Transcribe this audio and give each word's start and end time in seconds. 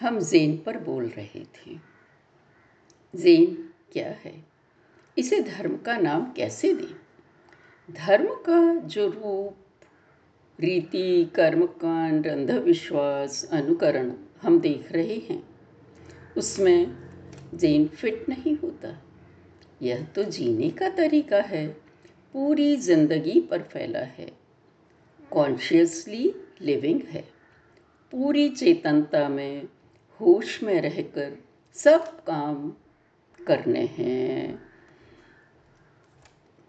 हम 0.00 0.20
जेन 0.20 0.62
पर 0.66 0.78
बोल 0.78 1.04
रहे 1.04 1.44
थे। 1.44 1.78
जेन 3.16 3.70
क्या 3.92 4.08
है? 4.08 4.44
इसे 5.18 5.40
धर्म 5.40 5.76
का 5.76 5.96
नाम 5.96 6.32
कैसे 6.32 6.74
दें? 6.74 7.00
धर्म 7.94 8.34
का 8.34 8.74
जो 8.74 9.10
रूप, 9.10 9.56
रीति 10.60 11.24
कर्मकांड 11.34 12.26
अंधविश्वास, 12.26 13.44
अनुकरण 13.44 14.12
हम 14.42 14.60
देख 14.60 14.92
रहे 14.92 15.16
हैं, 15.16 15.48
उसमें 16.36 16.96
जेन 17.54 17.88
फिट 17.88 18.28
नहीं 18.28 18.56
होता। 18.58 19.02
यह 19.82 20.04
तो 20.04 20.24
जीने 20.24 20.70
का 20.70 20.88
तरीका 20.88 21.40
है। 21.40 21.89
पूरी 22.34 22.76
ज़िंदगी 22.76 23.40
पर 23.40 23.62
फैला 23.62 23.98
है। 23.98 24.32
कॉन्शियसली 25.30 26.34
लिविंग 26.60 27.00
है। 27.02 27.24
पूरी 28.12 28.48
चेतनता 28.48 29.28
में, 29.28 29.68
होश 30.20 30.62
में 30.62 30.80
रहकर 30.80 31.36
सब 31.74 32.24
काम 32.24 32.72
करने 33.46 33.84
हैं। 33.84 34.62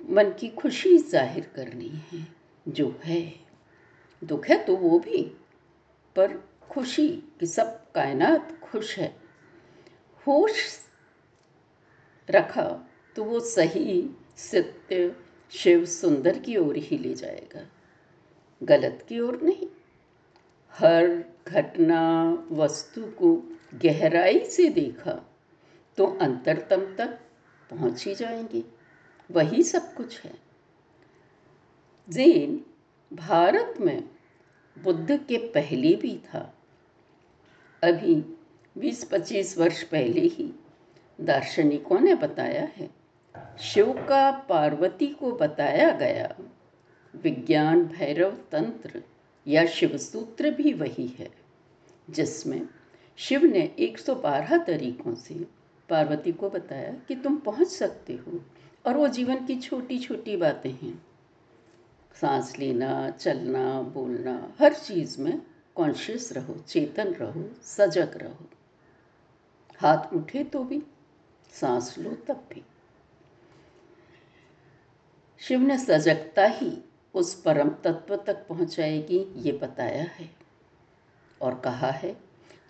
मन 0.09 0.33
की 0.39 0.49
खुशी 0.49 0.97
ज़ाहिर 0.97 1.51
करनी 1.55 1.89
है, 1.89 2.27
जो 2.67 2.99
है। 3.03 3.33
दुख 4.23 4.47
है 4.47 4.63
तो 4.63 4.75
वो 4.75 4.99
भी, 4.99 5.23
पर 6.15 6.43
खुशी 6.69 7.07
कि 7.39 7.45
सब 7.45 7.91
कायनात 7.91 8.59
खुश 8.59 8.97
है। 8.99 9.15
होश 10.27 10.79
रखा 12.29 12.87
तो 13.15 13.23
वो 13.23 13.39
सही, 13.39 14.09
सत्य 14.37 15.15
शिव 15.51 15.85
सुंदर 15.85 16.39
की 16.39 16.57
ओर 16.57 16.77
ही 16.77 16.97
ले 16.97 17.13
जाएगा। 17.13 17.67
गलत 18.63 19.05
की 19.09 19.19
ओर 19.19 19.41
नहीं। 19.41 19.67
हर 20.71 21.23
घटना 21.47 22.01
वस्तु 22.51 23.01
को 23.03 23.35
गहराई 23.75 24.39
से 24.39 24.69
देखा 24.69 25.33
तो 25.97 26.05
अंतरतम 26.05 26.95
तक 26.95 27.19
पहुँच 27.69 28.07
ही 28.07 28.15
जाएँगे। 28.15 28.63
वही 29.31 29.63
सब 29.63 29.93
कुछ 29.93 30.19
है। 30.21 30.33
जेन 32.09 32.65
भारत 33.13 33.75
में 33.81 34.09
बुद्ध 34.83 35.11
के 35.11 35.37
पहले 35.37 35.95
भी 35.95 36.17
था। 36.17 36.55
अभी 37.83 38.15
20-25 38.77 39.57
वर्ष 39.57 39.83
पहले 39.83 40.21
ही 40.21 40.53
दार्शनिकों 41.21 41.99
ने 41.99 42.15
बताया 42.15 42.65
है 42.75 43.00
शिव 43.59 43.93
का 43.93 44.31
पार्वती 44.31 45.07
को 45.07 45.31
बताया 45.31 45.91
गया। 45.91 46.35
विज्ञान, 47.15 47.83
भैरव 47.85 48.31
तंत्र 48.51 49.03
या 49.47 49.65
शिव 49.65 49.97
सूत्र 49.97 50.51
भी 50.51 50.73
वही 50.73 51.07
है, 51.07 51.31
जिसमें 52.09 52.67
शिव 53.17 53.43
ने 53.43 53.75
112 53.79 54.57
तरीकों 54.57 55.15
से 55.15 55.47
पार्वती 55.89 56.31
को 56.31 56.49
बताया 56.49 56.93
कि 57.07 57.15
तुम 57.15 57.37
पहुँच 57.37 57.67
सकते 57.67 58.13
हो 58.13 58.41
और 58.85 58.97
वो 58.97 59.07
जीवन 59.07 59.45
की 59.45 59.59
छोटी 59.59 59.99
छोटी 59.99 60.37
बातें 60.37 60.71
हैं। 60.71 61.05
सांस 62.21 62.59
लेना, 62.59 63.09
चलना, 63.09 63.81
बोलना, 63.81 64.53
हर 64.59 64.73
चीज़ 64.73 65.21
में 65.21 65.41
कॉन्शियस 65.75 66.33
रहो, 66.33 66.55
चेतन 66.67 67.07
रहो, 67.07 67.49
सजग 67.63 68.17
रहो। 68.17 68.49
हाथ 69.77 70.13
उठे 70.13 70.43
तो 70.43 70.63
भी, 70.63 70.83
सांस 71.53 71.95
लो 71.97 72.09
तब 72.09 72.43
भी। 72.53 72.63
शिव 75.51 75.61
ने 75.61 75.77
सजगता 75.77 76.45
ही 76.45 76.77
उस 77.13 77.41
परम 77.41 77.69
तत्व 77.69 78.15
तक 78.15 78.47
पहुंचाएगी, 78.47 79.33
ये 79.35 79.51
बताया 79.51 80.03
है। 80.03 80.35
और 81.41 81.59
कहा 81.59 81.91
है 81.91 82.17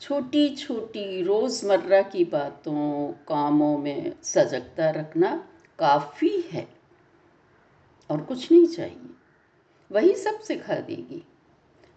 छोटी 0.02 0.56
छोटी 0.56 1.22
रोज़मर्रा 1.22 2.02
की 2.02 2.25
बातों, 2.25 3.12
कामों 3.12 3.78
में 3.78 4.14
सजगता 4.24 4.90
रखना 4.90 5.50
काफ़ी 5.80 6.41
है 6.41 6.68
और 8.09 8.22
कुछ 8.22 8.52
नहीं 8.52 8.68
चाहिए। 8.68 9.09
वही 9.91 10.16
सब 10.16 10.40
सिखा 10.40 10.75
देगी। 10.75 11.24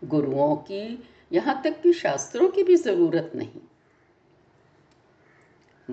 गुरुओं 0.05 0.57
की 0.57 1.03
यहाँ 1.33 1.63
तक 1.63 1.83
कि 1.83 1.93
शास्त्रों 1.93 2.49
की 2.49 2.63
भी 2.63 2.77
ज़रूरत 2.77 3.33
नहीं। 3.35 3.61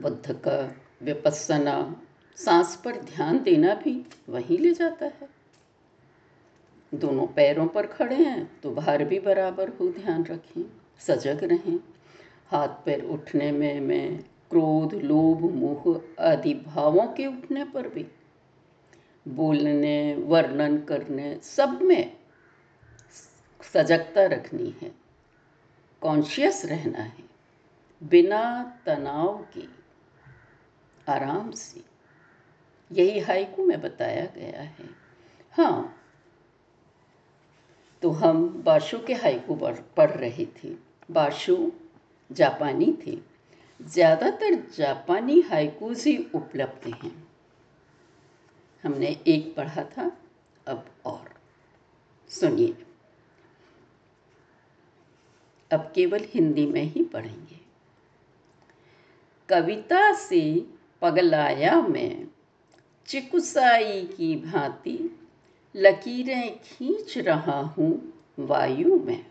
बुद्ध 0.02 0.34
का 0.34 0.76
विपස්සना 1.04 2.02
सांस 2.38 2.76
पर 2.76 3.00
ध्यान 3.06 3.42
देना 3.44 3.74
भी 3.76 3.94
वहीं 4.30 4.58
ले 4.58 4.74
जाता 4.74 5.06
है। 5.06 5.30
दोनों 6.92 7.26
पैरों 7.28 7.68
पर 7.68 7.86
खड़े 7.88 8.16
हैं 8.16 8.60
तो 8.62 8.74
भार 8.74 9.04
भी 9.04 9.20
बराबर 9.20 9.70
हो 9.70 9.88
ध्यान 9.92 10.24
रखें, 10.24 10.64
सजग 11.00 11.44
रहें। 11.44 11.78
हाथ 12.48 12.68
पैर 12.86 13.04
उठने 13.06 13.52
में 13.52 13.80
मैं 13.80 14.18
क्रोध, 14.52 14.94
लोभ, 14.94 15.42
मोह 15.54 16.24
आदि 16.24 16.54
भावों 16.66 17.06
के 17.08 17.26
उठने 17.28 17.64
पर 17.66 17.88
भी 17.90 18.06
बोलने, 19.26 20.16
वर्णन 20.16 20.78
करने 20.80 21.36
सब 21.44 21.82
में 21.82 22.18
सजगता 23.64 24.26
रखनी 24.26 24.74
है। 24.82 24.92
कॉन्शियस 26.02 26.66
रहना 26.66 27.00
है, 27.00 27.24
बिना 28.02 28.42
तनाव 28.86 29.46
के, 29.54 29.64
आराम 31.08 31.52
से। 31.52 31.91
यही 32.92 33.20
हाइकू 33.20 33.66
में 33.66 33.80
बताया 33.82 34.26
गया 34.36 34.62
है। 34.62 34.90
हाँ 35.54 35.98
तो 38.02 38.10
हम 38.12 38.48
बाशु 38.66 39.00
के 39.00 39.14
हाइकू 39.14 39.56
पढ़ 39.98 40.12
रहे 40.12 40.46
थे। 40.46 40.70
बाशु 41.12 41.72
जापानी 42.30 42.94
थे। 43.08 43.18
ज़्यादातर 43.80 44.56
जापानी 44.78 45.40
हाइकूज 45.42 46.04
ही 46.08 46.18
उपलब्ध 46.36 46.88
हैं। 46.94 47.14
हमने 48.84 49.18
एक 49.28 49.54
पढ़ा 49.56 49.84
था, 49.84 50.12
अब 50.68 50.86
और। 51.06 51.34
सुनिए। 52.30 52.76
अब 55.72 55.92
केवल 55.96 56.26
हिंदी 56.26 56.66
में 56.66 56.84
ही 56.84 57.04
पढ़ेंगे। 57.04 57.60
कविता 59.50 60.12
से 60.14 60.42
पगलाया 61.02 61.82
में 61.82 62.28
चिकुसाई 63.06 64.06
की 64.06 64.36
भांति 64.36 65.20
लकीरें 65.76 66.60
खींच 66.60 67.18
रहा 67.18 67.62
हूँ 67.62 68.14
वायु 68.40 69.00
में। 69.00 69.26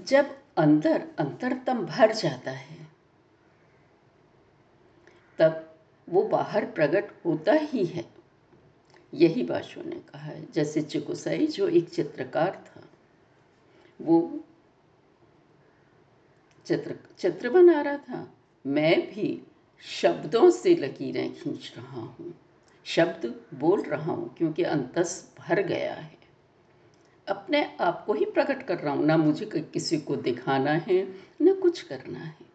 जब 0.00 0.38
अंदर 0.56 1.08
अंतरतम 1.18 1.86
भर 1.86 2.12
जाता 2.12 2.50
है, 2.50 2.88
तब 5.38 5.74
वो 6.08 6.22
बाहर 6.22 6.64
प्रकट 6.70 7.24
होता 7.24 7.52
ही 7.52 7.84
है। 7.84 8.04
यही 9.14 9.42
बाशो 9.42 9.82
ने 9.82 9.96
कहा 9.96 10.22
है। 10.22 10.52
जैसे 10.52 10.82
चिकुसाई, 10.82 11.46
जो 11.46 11.68
एक 11.68 11.88
चित्रकार 11.88 12.64
था, 12.66 12.88
वो 14.00 14.40
चित्र 16.66 16.98
चित्र 17.18 17.50
बना 17.50 17.80
रहा 17.80 17.96
था। 17.96 18.34
मैं 18.66 19.14
भी 19.14 19.42
शब्दों 19.80 20.50
से 20.50 20.74
लकीरें 20.74 21.34
खींच 21.34 21.74
रहा 21.76 22.00
हूँ। 22.00 22.34
शब्द 22.84 23.40
बोल 23.54 23.82
रहा 23.82 24.12
हूँ 24.12 24.34
क्योंकि 24.34 24.62
अंतस 24.62 25.34
भर 25.38 25.62
गया 25.62 25.94
है। 25.94 26.18
अपने 27.28 27.76
आप 27.80 28.04
को 28.06 28.12
ही 28.12 28.24
प्रकट 28.24 28.62
कर 28.62 28.78
रहा 28.78 28.94
हूँ। 28.94 29.04
ना 29.04 29.16
मुझे 29.16 29.46
किसी 29.46 29.98
को 29.98 30.16
दिखाना 30.16 30.70
है, 30.70 31.14
ना 31.40 31.52
कुछ 31.54 31.82
करना 31.82 32.18
है। 32.18 32.54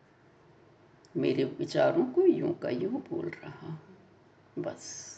मेरे 1.18 1.44
विचारों 1.44 2.06
को 2.06 2.22
यूँ 2.22 2.54
का 2.60 2.70
यूँ 2.70 2.92
बोल 2.92 3.30
रहा 3.30 3.68
हूँ। 3.68 3.80
बस। 4.60 5.16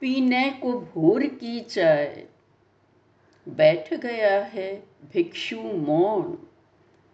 पीने 0.00 0.50
को 0.50 0.72
भोर 0.72 1.26
की 1.26 1.60
चाय। 1.60 2.28
बैठ 3.48 3.94
गया 3.94 4.44
है 4.44 4.86
भिक्षु 5.12 5.56
मौन। 5.56 6.48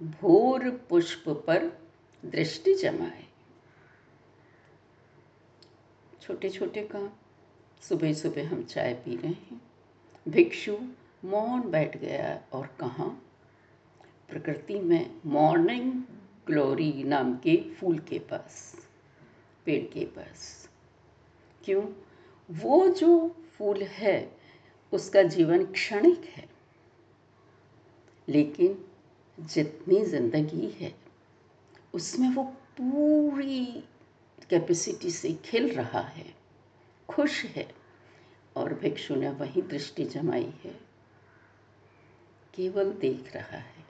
भोर 0.02 0.70
पुष्प 0.70 1.24
पर 1.28 1.88
दृष्टि 2.24 2.74
जमाए 2.74 3.24
छोटे 6.20 6.50
छोटे 6.50 6.84
काम 6.84 7.10
सुबह 7.80 8.12
सुबह 8.12 8.48
हम 8.48 8.64
चाय 8.64 8.94
पी 8.94 9.16
रहे 9.16 9.32
हैं। 9.32 9.62
भिक्षु 10.28 10.78
मौन 11.24 11.70
बैठ 11.70 11.96
गया 11.96 12.42
और 12.52 12.66
कहा, 12.66 13.04
प्रकृति 14.28 14.80
में 14.80 15.20
मॉर्निंग 15.26 16.02
ग्लोरी 16.46 17.02
नाम 17.02 17.36
के 17.36 17.74
फूल 17.74 17.98
के 17.98 18.18
पास, 18.18 18.76
पेड़ 19.64 19.92
के 19.92 20.04
पास। 20.04 20.70
क्यों? 21.64 21.84
वो 22.50 22.88
जो 22.88 23.28
फूल 23.28 23.82
है, 23.82 24.36
उसका 24.92 25.22
जीवन 25.22 25.66
क्षणिक 25.66 26.24
है। 26.24 26.48
लेकिन 28.28 28.87
जितनी 29.40 30.04
ज़िंदगी 30.04 30.70
है, 30.70 30.94
उसमें 31.94 32.28
वो 32.28 32.44
पूरी 32.80 33.84
कैपेसिटी 34.50 35.10
से 35.10 35.32
खिल 35.32 35.72
रहा 35.74 36.00
है, 36.00 36.34
खुश 37.08 37.44
है। 37.44 37.74
और 38.56 38.74
भिक्षु 38.74 39.14
ने 39.14 39.30
वही 39.30 39.62
दृष्टि 39.62 40.04
जमाई 40.04 40.54
है, 40.64 40.80
केवल 42.54 42.92
देख 42.92 43.36
रहा 43.36 43.58
है। 43.58 43.84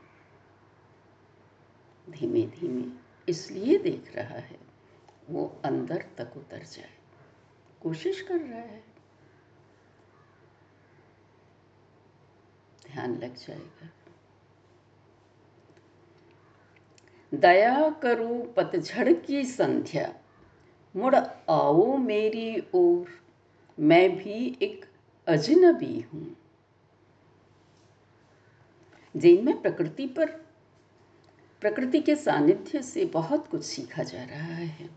धीमे 2.11 2.47
धीमे 2.47 2.85
इसलिए 3.29 3.79
देख 3.79 4.17
रहा 4.17 4.39
है, 4.39 4.59
वो 5.31 5.61
अंदर 5.65 6.05
तक 6.19 6.37
उतर 6.37 6.63
जाए। 6.63 6.91
कोशिश 7.83 8.23
कर 8.23 8.41
रहा 8.41 8.59
है। 8.59 8.85
ध्यान 12.87 13.19
लग 13.19 13.35
जाएगा। 13.37 13.91
दया 17.35 17.91
करो 17.91 18.55
पतझड़ 18.57 19.13
की 19.13 19.45
संध्या। 19.45 20.15
मुड़ 20.97 21.15
आओ 21.51 21.97
मेरी 21.97 22.63
ओर, 22.75 23.07
मैं 23.81 24.17
भी 24.17 24.59
एक 24.63 24.87
अजनबी 25.27 26.01
हूँ। 26.01 26.37
जैन 29.17 29.45
में 29.45 29.63
प्रकृति 29.63 30.07
पर, 30.07 30.27
प्रकृति 31.61 32.01
के 32.01 32.17
सानिध्य 32.17 32.83
से 32.83 33.05
बहुत 33.05 33.49
कुछ 33.49 33.65
सीखा 33.65 34.03
जा 34.03 34.25
रहा 34.25 34.55
है। 34.55 34.91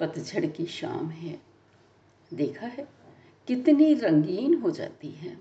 पतझड़ 0.00 0.46
की 0.46 0.66
शाम 0.66 1.10
है। 1.10 1.42
देखा 2.34 2.66
है 2.66 2.88
कितनी 3.46 3.94
रंगीन 3.94 4.54
हो 4.54 4.70
जाती 4.70 5.10
है। 5.10 5.36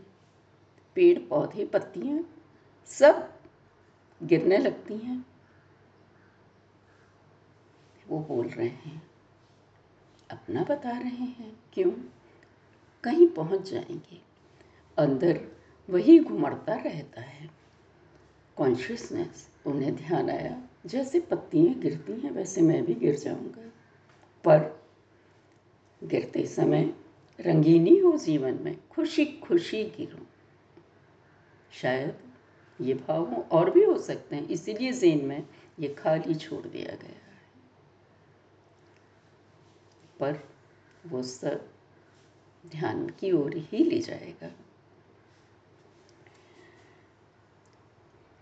पेड़ 0.96 1.20
पौधे 1.20 1.66
पत्तियाँ 1.66 2.36
सब 2.86 3.34
गिरने 4.24 4.58
लगती 4.58 4.94
हैं। 4.94 5.31
वो 8.12 8.19
बोल 8.19 8.48
रहे 8.48 8.68
हैं, 8.68 9.04
अपना 10.31 10.63
बता 10.63 10.90
रहे 10.90 11.10
हैं, 11.10 11.60
क्यों? 11.74 11.92
कहीं 13.04 13.28
पहुँच 13.28 13.69
जाएँगे। 13.69 14.22
अंदर 14.98 15.48
वही 15.90 16.19
घुमड़ता 16.19 16.75
रहता 16.75 17.22
है। 17.22 17.50
कॉन्शियसनेस 18.56 19.50
उन्हें 19.66 19.96
ध्यान 19.96 20.30
आया, 20.30 20.62
जैसे 20.86 21.19
पत्तियाँ 21.19 21.75
गिरती 21.75 22.13
हैं, 22.13 22.31
वैसे 22.31 22.62
मैं 22.62 22.86
भी 22.86 22.94
गिर 22.94 23.16
जाऊँगा। 23.16 23.72
पर 24.44 24.84
गिरते 26.04 26.46
समय 26.46 26.94
रंगीनी 27.40 27.98
हो 27.98 28.18
जीवन 28.18 28.60
में 28.62 28.88
खुशी 28.90 29.25
खुशी 29.25 29.84
गिरूं। 29.84 30.24
शायद 31.72 32.18
ये 32.81 32.94
भाव 32.94 33.34
और 33.34 33.69
भी 33.69 33.84
हो 33.84 33.98
सकते 33.98 34.36
हैं, 34.36 34.48
इसीलिए 34.48 34.92
जेन 34.92 35.25
में 35.25 35.48
ये 35.80 35.88
खाली 35.88 36.36
छोड़ 36.36 36.68
दिया 36.68 36.96
गया 36.96 37.31
पर 40.22 40.40
वो 41.06 41.24
सब 41.24 41.70
ध्यान 42.68 43.10
की 43.10 43.32
ओर 43.32 43.56
ही 43.56 43.84
ले 43.84 44.00
जाएगा। 44.00 44.52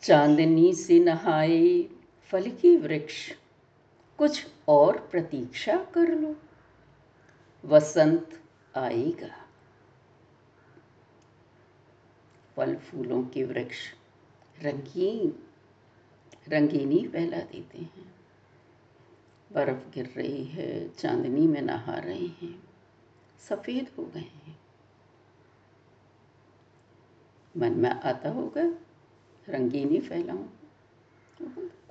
चांदनी 0.01 0.73
से 0.73 0.99
नहाए 0.99 1.83
फल 2.23 2.51
की 2.51 2.77
वृक्ष, 2.77 3.33
कुछ 4.17 4.47
और 4.67 5.07
प्रतीक्षा 5.11 5.77
कर 5.77 6.15
लो। 6.15 6.35
वसंत 7.65 8.43
आएगा। 8.75 9.45
फल 12.55 12.75
फूलों 12.75 13.23
के 13.23 13.43
वृक्ष 13.43 13.77
रंगीन, 14.61 15.43
रंगीनी 16.49 17.07
फैला 17.07 17.37
देते 17.37 17.77
हैं। 17.77 18.18
बर्फ़ 19.51 19.89
गिर 19.89 20.13
रही 20.17 20.43
है, 20.43 20.89
चांदनी 20.89 21.47
में 21.47 21.61
नहा 21.61 21.93
रहे 21.93 22.27
हैं। 22.27 22.63
सफ़ेद 23.39 23.91
हो 23.97 24.05
गए 24.05 24.19
हैं। 24.19 24.59
मन 27.57 27.73
में 27.73 27.89
आता 27.89 28.29
होगा, 28.29 28.73
रंगीनी 29.49 29.99
फैलाऊं। 29.99 30.47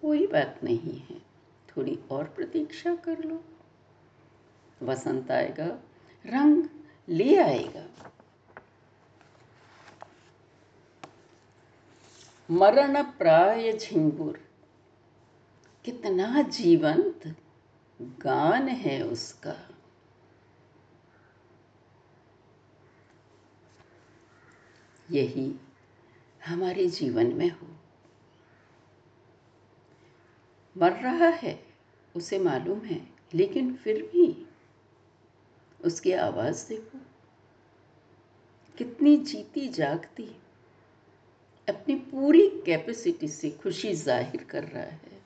कोई 0.01 0.27
बात 0.27 0.61
नहीं 0.65 0.99
है। 0.99 1.19
थोड़ी 1.69 1.99
और 2.11 2.25
प्रतीक्षा 2.25 2.95
कर 2.95 3.25
लो। 3.25 3.45
वसंत 4.83 5.31
आएगा, 5.31 5.67
रंग 6.27 6.65
ले 7.09 7.37
आएगा। 7.37 8.13
मरण 12.51 13.03
प्राय 13.03 13.73
झिंगुर। 13.73 14.41
कितना 15.85 16.43
जीवंत 16.43 17.37
गान 18.01 18.69
है 18.69 19.03
उसका। 19.03 19.71
यही 25.11 25.55
हमारे 26.47 26.87
जीवन 26.87 27.27
में 27.27 27.51
हो। 27.51 27.67
मर 30.77 30.93
रहा 30.93 31.29
है, 31.29 31.67
उसे 32.17 32.39
मालूम 32.39 32.81
है, 32.81 33.09
लेकिन 33.35 33.75
फिर 33.75 34.03
भी 34.03 34.47
उसकी 35.85 36.13
आवाज़ 36.13 36.69
देखो। 36.69 36.99
कितनी 38.79 39.17
जीती 39.17 39.69
जागती, 39.69 40.37
अपनी 41.69 41.95
पूरी 41.95 42.49
कैपेसिटी 42.49 43.29
से 43.29 43.51
खुशी 43.51 43.95
ज़ाहिर 43.95 44.45
कर 44.45 44.65
रहा 44.65 44.83
है। 44.83 45.18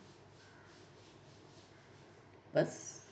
बस 2.55 3.03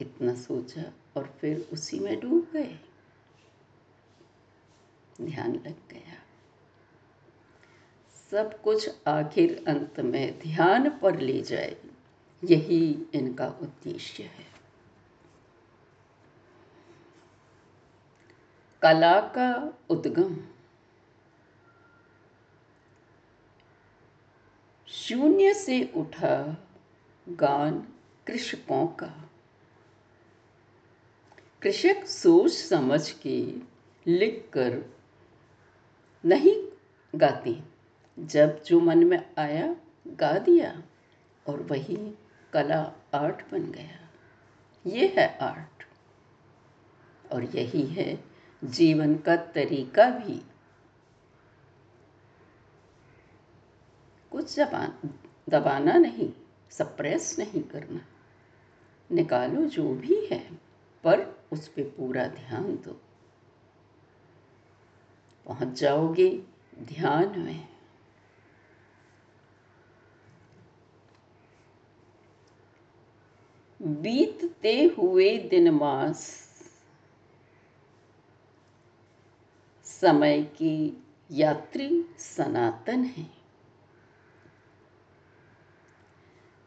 इतना 0.00 0.34
सोचा 0.34 0.92
और 1.16 1.36
फिर 1.40 1.68
उसी 1.72 1.98
में 2.00 2.20
डूब 2.20 2.48
गए। 2.52 2.78
ध्यान 5.20 5.54
लग 5.54 5.74
गया। 5.90 6.22
सब 8.30 8.62
कुछ 8.62 8.90
आखिर 9.06 9.64
अंत 9.68 10.00
में 10.00 10.38
ध्यान 10.38 10.98
पर 10.98 11.18
ले 11.20 11.40
जाए, 11.42 11.76
यही 12.44 13.06
इनका 13.14 13.48
उद्देश्य 13.48 14.22
है। 14.22 14.46
कला 18.82 19.20
का 19.20 19.78
उद्गम। 19.90 20.36
शून्य 24.88 25.54
से 25.54 25.92
उठा 25.96 26.67
गान 27.28 27.88
कृषकों 28.26 28.86
का। 28.86 29.30
कृषक 31.62 32.06
सोच 32.06 32.52
समझ 32.52 33.10
के 33.10 33.54
लिख 34.06 34.50
कर 34.52 34.96
नहीं 36.24 36.68
गाते 37.18 37.62
जब 38.18 38.62
जो 38.62 38.80
मन 38.80 39.04
में 39.04 39.34
आया, 39.38 39.76
गा 40.06 40.38
दिया 40.38 40.82
और 41.46 41.62
वही 41.62 42.18
कला 42.52 42.92
आर्ट 43.14 43.50
बन 43.52 43.70
गया। 43.72 44.10
ये 44.86 45.14
है 45.18 45.38
आर्ट। 45.38 45.84
और 47.32 47.44
यही 47.44 47.82
है 47.82 48.24
जीवन 48.64 49.16
का 49.16 49.36
तरीका 49.36 50.10
भी। 50.10 50.42
कुछ 54.30 54.56
जबान, 54.56 55.14
दबाना 55.48 55.92
नहीं। 55.92 56.32
सप्रेस 56.70 57.38
नहीं 57.38 57.62
करना। 57.62 58.00
निकालो 59.12 59.64
जो 59.64 59.94
भी 59.94 60.26
है, 60.26 60.54
पर 61.04 61.44
उस 61.52 61.68
पर 61.68 61.82
पूरा 61.82 62.26
ध्यान 62.26 62.76
दो। 62.76 63.00
पहुँच 65.46 65.80
जाओगे 65.80 66.42
ध्यान 66.78 67.38
में। 67.38 67.68
बीतते 73.82 74.94
हुए 74.98 75.38
दिन 75.38 75.70
मास, 75.70 76.48
समय 79.84 80.42
की 80.42 81.04
यात्री 81.30 82.04
सनातन 82.18 83.04
है। 83.04 83.37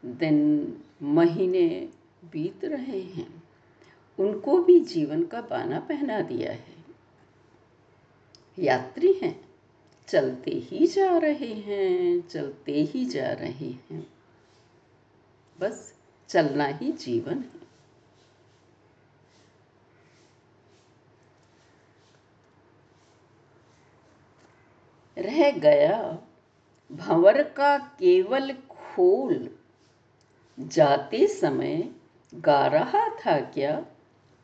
दिन 0.04 0.76
महीने 1.02 1.88
बीत 2.24 2.64
रहे 2.64 3.00
हैं। 3.00 3.42
उनको 4.18 4.62
भी 4.62 4.80
जीवन 4.80 5.24
का 5.24 5.40
बाना 5.40 5.80
पहना 5.80 6.20
दिया 6.20 6.52
है। 6.52 6.84
यात्री 8.58 9.12
हैं। 9.12 9.52
चलते 10.08 10.50
ही 10.50 10.86
जा 10.86 11.18
रहे 11.18 11.54
हैं, 11.54 12.28
चलते 12.28 12.72
ही 12.72 13.04
जा 13.04 13.32
रहे 13.32 13.70
हैं। 13.70 14.06
बस 15.60 15.94
चलना 16.28 16.64
ही 16.64 16.92
जीवन 16.92 17.38
है। 17.38 17.62
रह 25.18 25.50
गया 25.50 26.22
भंवर 26.92 27.42
का 27.42 27.78
केवल 27.78 28.52
खोल 28.52 29.51
जाते 30.58 31.26
समय 31.26 31.94
गा 32.34 32.66
रहा 32.66 33.08
था 33.16 33.38
क्या 33.40 33.86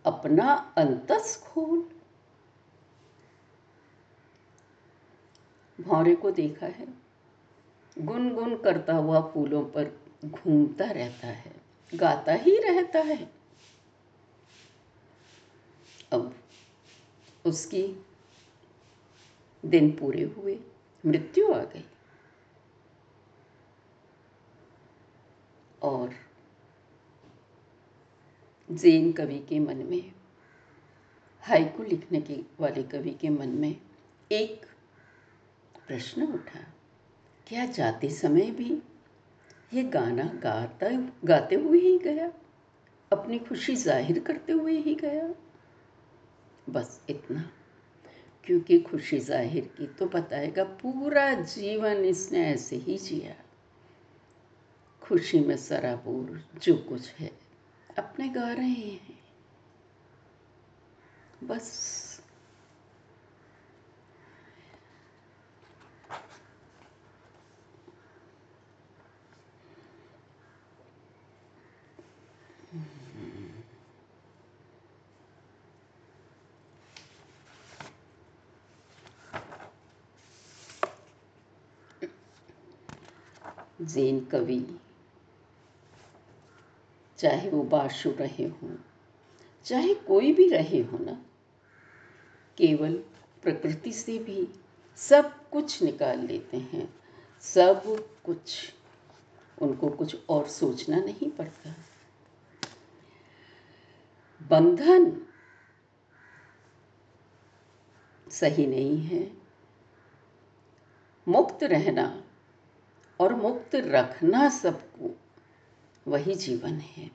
अपना 0.04 0.74
अंतस 0.78 1.36
खोल 1.44 1.88
भौरे 5.78 6.14
को 6.14 6.30
देखा 6.30 6.66
है। 6.66 6.86
गुनगुन 7.98 8.56
करता 8.56 8.94
हुआ 8.94 9.20
फूलों 9.20 9.64
पर 9.64 10.00
घूमता 10.24 10.84
रहता 10.84 11.26
है, 11.26 11.52
गाता 11.94 12.32
ही 12.32 12.56
रहता 12.58 12.98
है। 12.98 13.30
अब 16.12 16.34
उसकी 17.44 17.86
दिन 19.64 19.90
पूरे 19.90 20.22
हुए, 20.22 20.58
मृत्यु 21.06 21.52
आ 21.52 21.62
गई। 21.64 21.84
और 25.82 26.14
जैन 28.70 29.12
कवि 29.12 29.38
के 29.38 29.58
मन 29.58 29.76
में 29.90 30.12
हाइकू 31.42 31.82
लिखने 31.82 32.20
के 32.20 32.40
वाले 32.60 32.82
कवि 32.82 33.10
के 33.10 33.28
मन 33.28 33.48
में 33.48 33.74
एक 34.30 34.66
प्रश्न 35.86 36.22
उठा, 36.24 36.60
क्या 37.46 37.64
जाते 37.66 38.10
समय 38.10 38.50
भी 38.50 38.82
ये 39.74 39.82
गाना 39.84 40.24
गाता, 40.42 40.88
गाते 41.24 41.54
हुए 41.54 41.80
ही 41.80 41.96
गया? 41.98 42.30
अपनी 43.12 43.38
खुशी 43.38 43.74
ज़ाहिर 43.76 44.18
करते 44.18 44.52
हुए 44.52 44.76
ही 44.78 44.94
गया? 44.94 45.28
बस 46.66 47.00
इतना, 47.10 47.50
क्योंकि 48.44 48.78
खुशी 48.80 49.18
ज़ाहिर 49.18 49.70
की 49.78 49.86
तो 49.98 50.06
बताएगा 50.06 50.64
पूरा 50.64 51.32
जीवन 51.34 52.04
इसने 52.04 52.44
ऐसे 52.46 52.76
ही 52.76 52.96
जिया। 52.98 53.34
खुशी 55.08 55.40
में 55.40 55.56
सराबूर 55.56 56.44
जो 56.62 56.76
कुछ 56.76 57.14
है 57.14 57.32
अपने 57.98 58.28
गा 58.28 58.52
रहे 58.52 58.68
हैं। 58.68 59.18
बस। 61.44 62.20
जैन 83.82 84.24
कवि 84.24 84.80
चाहे 87.18 87.50
वो 87.50 87.62
बाशु 87.62 88.10
रहे 88.10 88.44
हों, 88.44 88.76
चाहे 89.64 89.94
कोई 89.94 90.32
भी 90.32 90.48
रहे 90.48 90.82
हो 90.82 90.98
ना, 90.98 91.12
केवल 92.58 92.94
प्रकृति 93.42 93.92
से 93.92 94.18
भी 94.18 94.48
सब 94.96 95.50
कुछ 95.50 95.82
निकाल 95.82 96.20
लेते 96.20 96.56
हैं। 96.56 96.94
सब 97.40 97.82
कुछ, 98.24 98.74
उनको 99.62 99.88
कुछ 99.88 100.16
और 100.28 100.46
सोचना 100.46 100.96
नहीं 100.96 101.30
पड़ता। 101.30 101.74
बंधन 104.40 105.26
सही 108.30 108.66
नहीं 108.66 108.98
है। 108.98 109.30
मुक्त 111.28 111.62
रहना 111.62 112.24
और 113.20 113.34
मुक्त 113.34 113.74
रखना 113.74 114.48
सबको 114.48 115.16
वही 116.08 116.34
जीवन 116.34 116.72
है। 116.72 117.10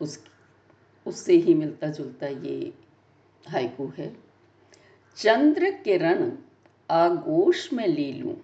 उस, 0.00 0.24
उससे 1.06 1.34
ही 1.34 1.54
मिलता 1.54 1.86
जुलता 1.88 2.26
ये 2.26 2.74
हाइकू 3.48 3.92
है। 3.98 4.16
चंद्र 5.16 5.70
किरण 5.70 6.32
आगोश 6.90 7.72
में 7.72 7.86
ले 7.86 8.12
लूँ, 8.12 8.36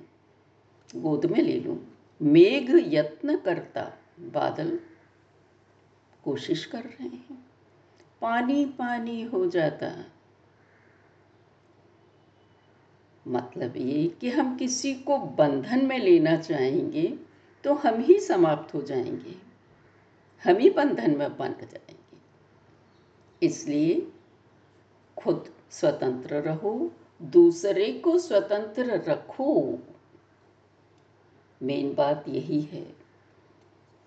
गोद 0.96 1.26
में 1.26 1.42
ले 1.42 1.60
लूँ, 1.60 1.96
मेघ 2.22 2.70
यत्न 2.70 3.36
करता 3.36 3.92
बादल 4.20 4.80
कोशिश 6.24 6.64
कर 6.64 6.84
रहे 6.84 7.08
हैं। 7.08 7.46
पानी 8.22 8.64
पानी 8.64 9.22
हो 9.22 9.46
जाता। 9.46 10.04
मतलब 13.28 13.76
ये 13.76 14.08
कि 14.20 14.30
हम 14.30 14.56
किसी 14.56 14.94
को 14.94 15.18
बंधन 15.18 15.86
में 15.86 15.98
लेना 15.98 16.36
चाहेंगे 16.36 17.29
तो 17.64 17.74
हम 17.74 18.00
ही 18.00 18.20
समाप्त 18.20 18.74
हो 18.74 18.82
जाएँगे। 18.82 19.36
हम 20.44 20.56
ही 20.56 20.70
बंधन 20.70 21.16
में 21.16 21.36
बन 21.36 21.52
जाएँगे। 21.52 22.00
इसलिए 23.46 24.12
खुद 25.18 25.54
स्वतंत्र 25.70 26.34
रहो, 26.34 26.92
दूसरे 27.22 27.92
को 27.92 28.18
स्वतंत्र 28.18 28.84
रखो। 28.84 29.78
मेन 31.62 31.94
बात 31.94 32.24
यही 32.28 32.60
है, 32.60 32.96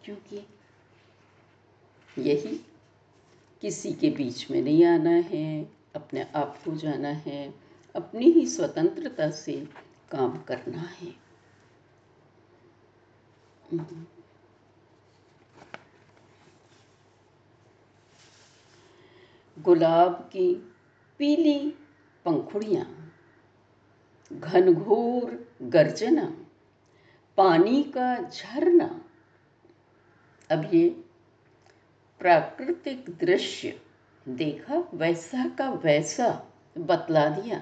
क्योंकि 0.04 0.48
यही 2.18 2.66
किसी 3.62 3.94
के 3.94 4.10
बीच 4.10 4.52
में 4.52 4.62
नहीं 4.62 4.86
आना 4.86 5.10
है, 5.10 5.72
अपने 5.96 6.28
आप 6.36 6.58
को 6.66 6.76
जाना 6.76 7.10
है, 7.10 7.54
अपनी 7.96 8.26
ही 8.26 8.48
स्वतंत्रता 8.48 9.30
से 9.30 9.68
काम 10.12 10.38
करना 10.38 10.82
है। 10.82 11.23
गुलाब 19.60 20.14
की 20.14 20.74
पीली 21.18 21.74
पंखुड़ियाँ, 22.26 23.14
घनघोर 24.34 25.56
गर्जना, 25.62 26.46
पानी 27.38 27.84
का 27.84 28.30
झरना। 28.30 29.02
अब 30.52 30.74
ये 30.74 30.90
प्राकृतिक 32.20 33.06
दृश्य 33.10 33.82
देखा, 34.28 34.90
वैसा 34.94 35.50
का 35.50 35.70
वैसा 35.70 36.52
बतला 36.78 37.30
दिया 37.30 37.60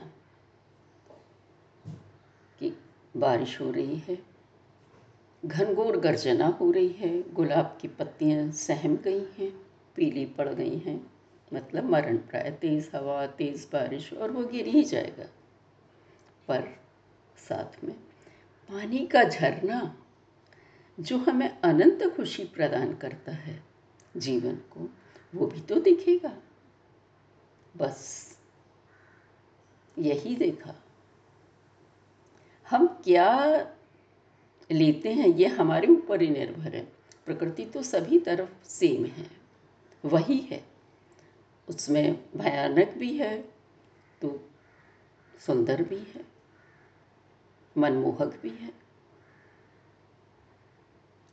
कि 2.60 2.77
बारिश 3.18 3.62
हो 3.62 3.72
रही 3.72 3.96
है। 3.96 4.31
घनघोर 5.45 5.98
गर्जना 5.98 6.48
हो 6.48 6.71
रही 6.71 6.88
है। 6.88 7.33
गुलाब 7.33 7.77
की 7.81 7.88
पत्तियाँ 7.88 8.51
सहम 8.51 8.98
गई 8.98 9.19
हैं, 9.19 9.51
पीली 9.95 10.25
पड़ 10.25 10.50
गई 10.50 10.77
हैं। 10.77 11.12
मतलब 11.53 11.83
मरण 11.83 12.17
प्राय 12.17 12.51
तेज़ 12.51 12.95
हवा, 12.95 13.27
तेज़ 13.27 13.67
बारिश 13.74 14.13
और 14.13 14.31
वो 14.31 14.45
गिर 14.45 14.67
ही 14.67 14.83
जाएगा। 14.83 15.24
पर 16.48 16.67
साथ 17.38 17.83
में 17.83 17.95
पानी 18.69 19.07
का 19.07 19.24
झरना 19.24 20.05
जो 21.00 21.17
हमें 21.17 21.62
अनंत 21.62 22.03
खुशी 22.03 22.43
प्रदान 22.43 22.95
करता 22.95 23.31
है, 23.31 23.63
जीवन 24.17 24.55
को, 24.55 24.89
वो 25.36 25.48
भी 25.48 25.62
तो 25.62 25.75
दिखेगा। 25.75 26.38
बस 27.77 28.31
यही 29.98 30.36
देखा। 30.36 30.75
हम 32.69 32.88
क्या 32.88 33.51
लेते 34.72 35.13
हैं, 35.13 35.28
ये 35.28 35.48
हमारे 35.48 35.88
ऊपर 35.88 36.22
ही 36.22 36.30
निर्भर 36.30 36.75
है। 36.75 36.84
प्रकृति 37.28 37.66
तो 37.66 37.82
सभी 37.84 38.20
तरफ़ 38.20 38.68
सेम 38.68 39.06
है, 39.06 39.25
वही 40.06 40.38
है। 40.42 40.63
उसमें 41.68 42.24
भयानक 42.38 42.90
भी 42.90 43.18
है 43.18 43.42
तो 44.22 44.40
सुंदर 45.40 45.84
भी 45.84 45.98
है, 45.98 46.25
मनमोहक 47.75 48.40
भी 48.44 48.50
है। 48.51 48.72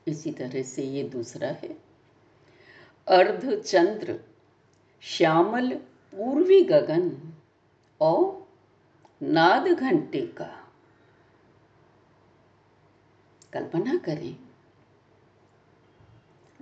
इसी 0.07 0.30
तरह 0.33 0.62
से 0.62 0.83
ये 0.85 1.02
दूसरा 1.04 1.49
है। 1.49 1.68
अर्ध 3.07 3.61
चंद्र 3.62 4.18
श्यामल, 5.02 5.73
पूर्वी 6.12 6.61
गगन 6.62 7.11
और 8.00 8.49
नाद 9.23 9.66
घंटे 9.68 10.21
का। 10.26 10.57
कल्पना 13.52 13.97
करें। 13.97 14.49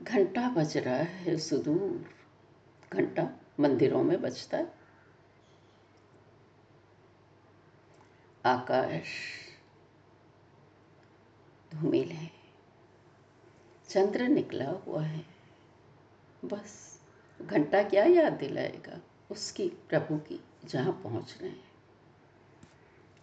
घंटा 0.00 0.48
बज 0.48 0.76
रहा 0.76 0.94
है 0.94 1.36
सुदूर। 1.36 2.10
घंटा 2.92 3.30
मंदिरों 3.60 4.02
में 4.02 4.20
बजता 4.20 4.58
है। 4.58 4.74
आकाश 8.44 9.04
धूमिल 11.74 12.08
है। 12.08 12.30
चंद्र 13.88 14.28
निकला 14.28 14.70
हुआ 14.70 15.02
है। 15.02 15.26
बस 16.44 17.00
घंटा 17.42 17.82
क्या 17.82 18.04
याद 18.04 18.32
दिलाएगा 18.32 19.00
उसकी 19.30 19.68
प्रभु 19.68 20.16
की 20.16 20.44
जहाँ 20.64 20.92
पहुँच 20.92 21.38
रहे 21.40 21.50
हैं। 21.50 21.70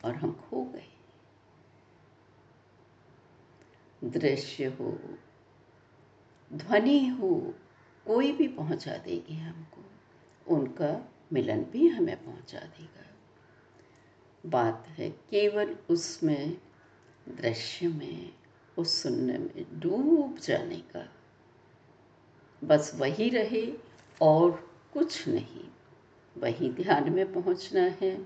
और 0.06 0.16
हम 0.16 0.32
खो 0.34 0.64
गए। 0.64 0.93
दृश्य 4.04 4.66
हो, 4.66 5.18
ध्वनि 6.54 7.08
हो, 7.08 7.56
कोई 8.06 8.32
भी 8.32 8.48
पहुँचा 8.48 8.98
देगी 8.98 9.36
हमको। 9.36 9.86
उनका 10.56 11.12
मिलन 11.34 11.62
भी 11.62 11.88
हमें 11.88 12.26
पहुँचा 12.26 12.60
देगा। 12.60 13.06
बात 14.46 14.86
है 14.88 15.10
केवल 15.10 15.78
उसमें, 15.90 16.58
दृश्य 17.30 17.88
में, 17.88 18.34
उस 18.78 19.04
सुनने 19.04 19.38
में 19.38 19.80
डूब 19.80 20.38
जाने 20.38 20.78
का। 20.78 21.12
बस 22.64 22.92
वही 22.96 23.30
रहे 23.30 23.74
और 24.22 24.74
कुछ 24.94 25.28
नहीं। 25.28 25.70
वही 26.38 26.70
ध्यान 26.70 27.14
में 27.14 27.34
पहुँचना 27.34 27.82
है, 27.82 28.18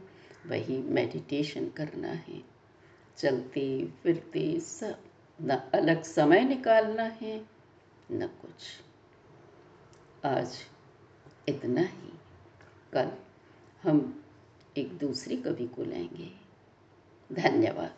वही 0.48 0.82
मेडिटेशन 0.82 1.70
करना 1.70 2.08
है। 2.08 2.44
चलते 3.18 3.86
फिरते 3.86 4.60
सब 4.60 5.07
न 5.42 5.56
अलग 5.74 6.04
समय 6.04 6.42
निकालना 6.42 7.04
है, 7.04 7.46
न 8.12 8.28
कुछ। 8.28 8.82
आज 10.26 10.58
इतना 11.50 11.82
ही। 11.82 12.14
कल 12.94 13.12
हम 13.84 14.24
एक 14.78 14.98
दूसरी 14.98 15.38
कवि 15.38 15.68
को 15.68 15.84
लेंगे। 15.84 16.32
धन्यवाद। 17.32 17.97